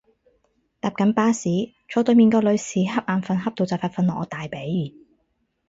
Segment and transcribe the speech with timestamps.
[0.79, 1.47] 搭緊巴士，
[1.87, 4.93] 坐對面個女士恰眼瞓恰到就快瞓落我大髀